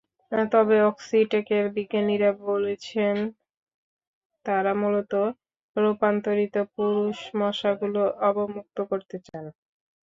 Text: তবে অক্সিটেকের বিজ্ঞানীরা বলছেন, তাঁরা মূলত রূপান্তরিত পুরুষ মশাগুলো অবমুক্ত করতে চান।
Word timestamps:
তবে 0.51 0.77
অক্সিটেকের 0.83 1.65
বিজ্ঞানীরা 1.75 2.29
বলছেন, 2.45 3.15
তাঁরা 4.45 4.73
মূলত 4.75 5.13
রূপান্তরিত 5.75 6.55
পুরুষ 6.73 7.17
মশাগুলো 7.39 8.01
অবমুক্ত 8.29 8.77
করতে 8.91 9.17
চান। 9.25 9.45